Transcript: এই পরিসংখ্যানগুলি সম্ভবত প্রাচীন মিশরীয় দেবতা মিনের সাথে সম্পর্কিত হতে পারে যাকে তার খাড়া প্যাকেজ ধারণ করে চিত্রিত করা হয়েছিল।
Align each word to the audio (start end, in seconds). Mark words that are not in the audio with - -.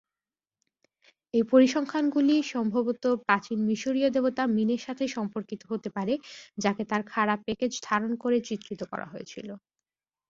এই 1.33 1.43
পরিসংখ্যানগুলি 1.51 2.35
সম্ভবত 2.53 3.03
প্রাচীন 3.21 3.59
মিশরীয় 3.69 4.09
দেবতা 4.11 4.43
মিনের 4.55 4.81
সাথে 4.83 5.03
সম্পর্কিত 5.09 5.61
হতে 5.71 5.89
পারে 5.89 6.13
যাকে 6.57 6.83
তার 6.85 7.01
খাড়া 7.07 7.35
প্যাকেজ 7.45 7.71
ধারণ 7.83 8.11
করে 8.23 8.37
চিত্রিত 8.47 8.81
করা 8.91 9.05
হয়েছিল। 9.05 9.47